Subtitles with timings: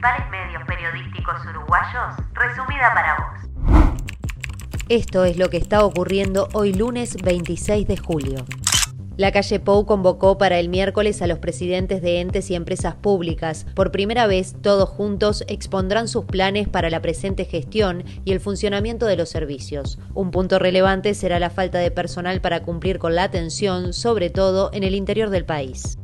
[0.00, 4.00] principales medios periodísticos uruguayos, resumida para vos.
[4.88, 8.44] Esto es lo que está ocurriendo hoy lunes 26 de julio.
[9.18, 13.66] La calle Pou convocó para el miércoles a los presidentes de entes y empresas públicas.
[13.74, 19.04] Por primera vez, todos juntos expondrán sus planes para la presente gestión y el funcionamiento
[19.04, 19.98] de los servicios.
[20.14, 24.70] Un punto relevante será la falta de personal para cumplir con la atención, sobre todo
[24.72, 25.99] en el interior del país.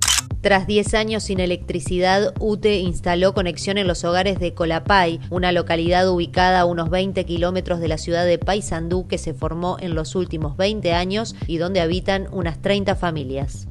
[0.46, 6.08] Tras 10 años sin electricidad, UTE instaló conexión en los hogares de Colapay, una localidad
[6.08, 10.14] ubicada a unos 20 kilómetros de la ciudad de Paysandú que se formó en los
[10.14, 13.66] últimos 20 años y donde habitan unas 30 familias.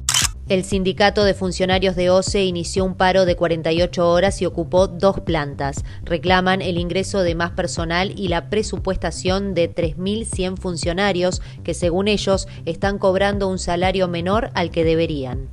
[0.50, 5.20] El sindicato de funcionarios de OCE inició un paro de 48 horas y ocupó dos
[5.20, 5.82] plantas.
[6.04, 12.48] Reclaman el ingreso de más personal y la presupuestación de 3.100 funcionarios que, según ellos,
[12.66, 15.48] están cobrando un salario menor al que deberían.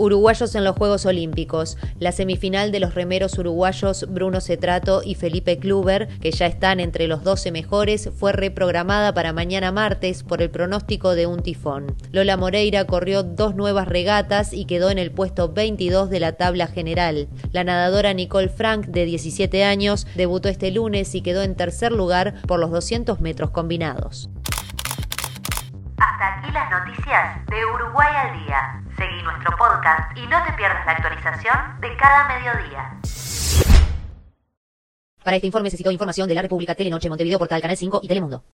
[0.00, 1.76] Uruguayos en los Juegos Olímpicos.
[1.98, 7.06] La semifinal de los remeros uruguayos Bruno Cetrato y Felipe Kluber, que ya están entre
[7.06, 11.94] los 12 mejores, fue reprogramada para mañana martes por el pronóstico de un tifón.
[12.12, 16.66] Lola Moreira corrió dos nuevas regatas y quedó en el puesto 22 de la tabla
[16.66, 17.28] general.
[17.52, 22.40] La nadadora Nicole Frank, de 17 años, debutó este lunes y quedó en tercer lugar
[22.46, 24.30] por los 200 metros combinados.
[26.52, 28.82] Las noticias de Uruguay al día.
[28.96, 33.00] Seguí nuestro podcast y no te pierdas la actualización de cada mediodía.
[35.22, 38.08] Para este informe se citó información de la República Telenoche Montevideo Portal Canal 5 y
[38.08, 38.42] Telemundo.